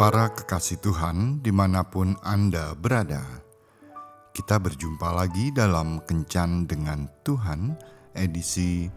Para 0.00 0.32
kekasih 0.32 0.80
Tuhan, 0.80 1.44
di 1.44 1.52
mana 1.52 1.84
pun 1.84 2.16
Anda 2.24 2.72
berada, 2.72 3.20
kita 4.32 4.56
berjumpa 4.56 5.12
lagi 5.12 5.52
dalam 5.52 6.00
Kencan 6.08 6.64
dengan 6.64 7.04
Tuhan, 7.20 7.76
edisi 8.16 8.88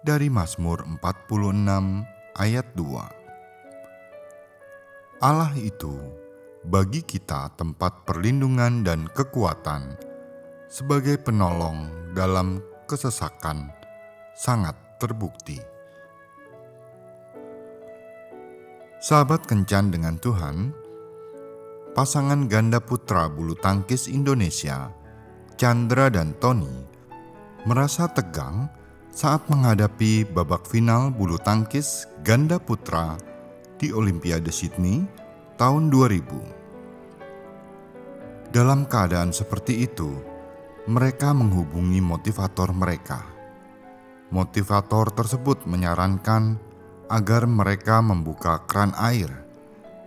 dari 0.00 0.32
Mazmur 0.32 0.88
46 1.04 2.08
ayat 2.40 2.64
2. 2.72 5.20
Allah 5.20 5.52
itu 5.60 6.00
bagi 6.60 7.00
kita 7.00 7.56
tempat 7.56 8.04
perlindungan 8.04 8.84
dan 8.84 9.08
kekuatan 9.08 9.96
sebagai 10.68 11.16
penolong 11.16 11.88
dalam 12.12 12.60
kesesakan 12.84 13.72
sangat 14.36 14.76
terbukti. 15.00 15.56
Sahabat 19.00 19.48
kencan 19.48 19.88
dengan 19.88 20.20
Tuhan, 20.20 20.76
pasangan 21.96 22.44
ganda 22.44 22.76
putra 22.76 23.32
bulu 23.32 23.56
tangkis 23.56 24.12
Indonesia, 24.12 24.92
Chandra 25.56 26.12
dan 26.12 26.36
Tony, 26.36 26.84
merasa 27.64 28.04
tegang 28.12 28.68
saat 29.08 29.40
menghadapi 29.48 30.28
babak 30.28 30.68
final 30.68 31.08
bulu 31.08 31.40
tangkis 31.40 32.04
ganda 32.20 32.60
putra 32.60 33.16
di 33.80 33.88
Olimpiade 33.88 34.52
Sydney 34.52 35.08
tahun 35.56 35.88
2000. 35.88 36.59
Dalam 38.50 38.90
keadaan 38.90 39.30
seperti 39.30 39.86
itu, 39.86 40.10
mereka 40.90 41.30
menghubungi 41.30 42.02
motivator 42.02 42.74
mereka. 42.74 43.22
Motivator 44.34 45.14
tersebut 45.14 45.70
menyarankan 45.70 46.58
agar 47.06 47.46
mereka 47.46 48.02
membuka 48.02 48.66
keran 48.66 48.90
air 48.98 49.30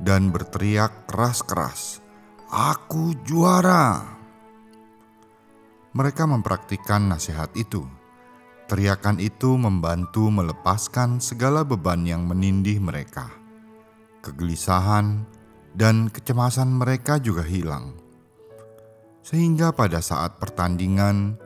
dan 0.04 0.28
berteriak 0.28 1.08
keras-keras, 1.08 2.04
"Aku 2.52 3.16
juara!" 3.24 4.12
Mereka 5.96 6.28
mempraktikkan 6.28 7.08
nasihat 7.08 7.48
itu. 7.56 7.88
Teriakan 8.68 9.24
itu 9.24 9.56
membantu 9.56 10.28
melepaskan 10.28 11.24
segala 11.24 11.64
beban 11.64 12.04
yang 12.04 12.28
menindih 12.28 12.84
mereka. 12.84 13.32
Kegelisahan, 14.20 15.24
dan 15.72 16.12
kecemasan 16.12 16.76
mereka 16.76 17.24
juga 17.24 17.48
hilang. 17.48 18.03
Sehingga 19.24 19.72
pada 19.72 20.04
saat 20.04 20.38
pertandingan, 20.38 21.40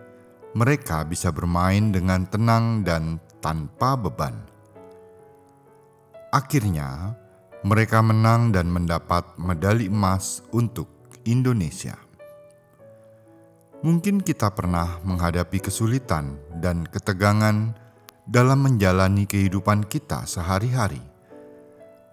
mereka 0.58 1.06
bisa 1.06 1.30
bermain 1.30 1.94
dengan 1.94 2.25
tenang 2.25 2.81
dan 2.81 3.22
tanpa 3.38 3.94
beban. 3.94 4.34
Akhirnya, 6.34 7.14
mereka 7.61 8.02
menang 8.02 8.50
dan 8.50 8.67
mendapat 8.73 9.38
medali 9.38 9.88
emas 9.88 10.42
untuk 10.52 10.89
Indonesia. 11.30 11.95
Mungkin 13.86 14.25
kita 14.25 14.52
pernah 14.58 14.97
menghadapi 15.06 15.62
kesulitan 15.62 16.41
dan 16.58 16.81
ketegangan 16.89 17.78
dalam 18.25 18.66
menjalani 18.66 19.30
kehidupan 19.30 19.86
kita 19.86 20.25
sehari-hari 20.25 21.00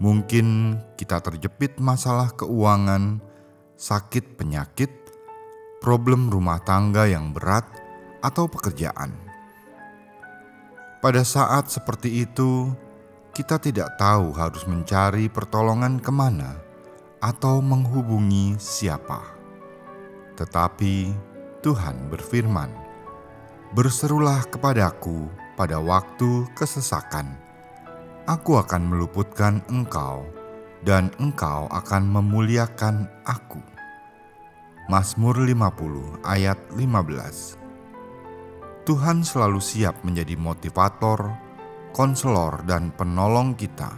Mungkin 0.02 0.74
kita 0.98 1.22
terjepit 1.22 1.78
masalah 1.78 2.34
keuangan, 2.34 3.22
sakit 3.78 4.34
penyakit, 4.34 4.90
problem 5.84 6.32
rumah 6.32 6.64
tangga 6.64 7.04
yang 7.04 7.36
berat, 7.36 7.68
atau 8.24 8.48
pekerjaan. 8.48 9.12
Pada 11.04 11.20
saat 11.20 11.68
seperti 11.68 12.24
itu, 12.24 12.72
kita 13.36 13.60
tidak 13.60 14.00
tahu 14.00 14.32
harus 14.32 14.64
mencari 14.64 15.28
pertolongan 15.28 16.00
ke 16.00 16.08
mana 16.08 16.56
atau 17.20 17.60
menghubungi 17.60 18.56
siapa. 18.56 19.20
Tetapi 20.40 21.12
Tuhan 21.60 22.08
berfirman, 22.08 22.72
"Berserulah 23.76 24.48
kepadaku 24.48 25.28
pada 25.52 25.76
waktu 25.76 26.48
kesesakan." 26.56 27.44
aku 28.24 28.56
akan 28.56 28.88
meluputkan 28.88 29.60
engkau, 29.68 30.24
dan 30.84 31.12
engkau 31.20 31.68
akan 31.68 32.02
memuliakan 32.08 33.08
aku. 33.28 33.73
Mazmur 34.84 35.48
50 35.48 36.20
ayat 36.28 36.60
15 36.76 38.84
Tuhan 38.84 39.24
selalu 39.24 39.56
siap 39.56 40.04
menjadi 40.04 40.36
motivator, 40.36 41.40
konselor, 41.96 42.60
dan 42.68 42.92
penolong 42.92 43.56
kita. 43.56 43.88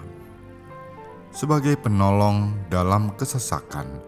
Sebagai 1.34 1.74
penolong 1.74 2.70
dalam 2.70 3.10
kesesakan, 3.18 3.98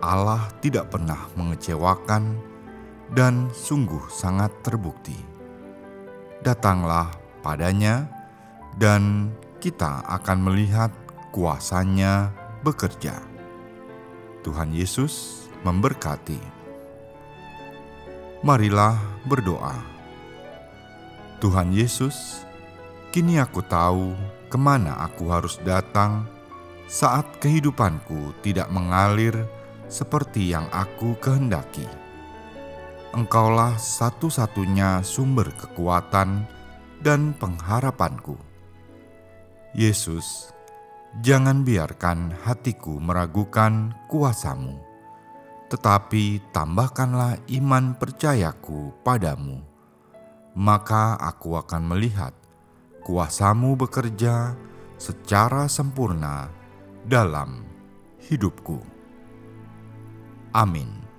Allah 0.00 0.48
tidak 0.64 0.88
pernah 0.88 1.28
mengecewakan 1.36 2.32
dan 3.12 3.52
sungguh 3.52 4.08
sangat 4.08 4.56
terbukti. 4.64 5.20
Datanglah 6.40 7.12
padanya 7.44 8.08
dan 8.80 9.36
kita 9.60 10.00
akan 10.08 10.48
melihat 10.48 10.88
kuasanya 11.28 12.32
bekerja. 12.64 13.20
Tuhan 14.40 14.72
Yesus 14.72 15.39
memberkati. 15.62 16.40
Marilah 18.40 18.96
berdoa. 19.28 19.76
Tuhan 21.40 21.72
Yesus, 21.72 22.44
kini 23.12 23.40
aku 23.40 23.60
tahu 23.64 24.16
ke 24.48 24.56
mana 24.56 24.96
aku 25.04 25.28
harus 25.28 25.60
datang 25.62 26.24
saat 26.90 27.24
kehidupanku 27.38 28.34
tidak 28.42 28.66
mengalir 28.72 29.46
seperti 29.86 30.50
yang 30.50 30.66
aku 30.74 31.14
kehendaki. 31.22 31.86
Engkaulah 33.10 33.74
satu-satunya 33.74 35.02
sumber 35.02 35.50
kekuatan 35.54 36.46
dan 37.02 37.34
pengharapanku. 37.38 38.38
Yesus, 39.74 40.50
jangan 41.22 41.62
biarkan 41.62 42.34
hatiku 42.42 42.98
meragukan 43.02 43.94
kuasamu, 44.06 44.78
tetapi 45.70 46.50
tambahkanlah 46.50 47.38
iman 47.62 47.94
percayaku 47.94 48.90
padamu. 49.06 49.62
Maka 50.58 51.14
aku 51.14 51.54
akan 51.54 51.94
melihat 51.94 52.34
kuasamu 53.06 53.78
bekerja 53.78 54.58
secara 54.98 55.70
sempurna 55.70 56.50
dalam 57.06 57.62
hidupku. 58.26 58.82
Amin. 60.50 61.09